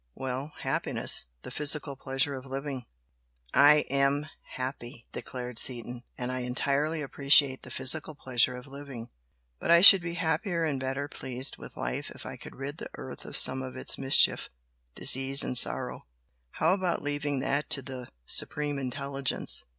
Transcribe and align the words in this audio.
"Well! 0.15 0.53
happiness 0.61 1.27
the 1.43 1.51
physical 1.51 1.95
pleasure 1.95 2.33
of 2.33 2.47
living" 2.47 2.87
"I 3.69 3.85
AM 3.91 4.25
happy" 4.55 5.05
declared 5.11 5.59
Seaton 5.59 6.01
"and 6.17 6.31
I 6.31 6.39
entirely 6.39 7.03
appreciate 7.03 7.61
the 7.61 7.69
physical 7.69 8.15
pleasure 8.15 8.55
of 8.57 8.65
living. 8.65 9.11
But 9.59 9.69
I 9.69 9.81
should 9.81 10.01
be 10.01 10.15
happier 10.15 10.63
and 10.65 10.79
better 10.79 11.07
pleased 11.07 11.57
with 11.57 11.77
life 11.77 12.09
if 12.15 12.25
I 12.25 12.35
could 12.35 12.55
rid 12.55 12.79
the 12.79 12.89
earth 12.95 13.25
of 13.25 13.37
some 13.37 13.61
of 13.61 13.77
its 13.77 13.99
mischief, 13.99 14.49
disease 14.95 15.43
and 15.43 15.55
sorrow" 15.55 16.07
"How 16.53 16.73
about 16.73 17.03
leaving 17.03 17.37
that 17.41 17.69
to 17.69 17.83
the 17.83 18.09
Supreme 18.25 18.79
Intelligence?" 18.79 19.65